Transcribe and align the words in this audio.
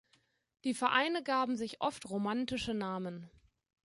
Die 0.63 0.73
Vereine 0.73 1.21
gaben 1.21 1.55
sich 1.55 1.79
oft 1.79 2.09
romantische 2.09 2.73
Namen. 2.73 3.29